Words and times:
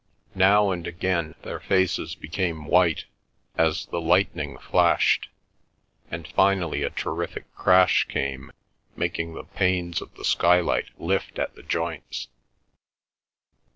Now 0.33 0.71
and 0.71 0.87
again 0.87 1.35
their 1.43 1.59
faces 1.59 2.15
became 2.15 2.65
white, 2.65 3.05
as 3.55 3.85
the 3.85 4.01
lightning 4.01 4.57
flashed, 4.57 5.29
and 6.09 6.27
finally 6.29 6.81
a 6.81 6.89
terrific 6.89 7.53
crash 7.53 8.07
came, 8.09 8.51
making 8.95 9.35
the 9.35 9.43
panes 9.43 10.01
of 10.01 10.11
the 10.15 10.25
skylight 10.25 10.87
lift 10.99 11.37
at 11.37 11.53
the 11.53 11.61
joints. 11.61 12.29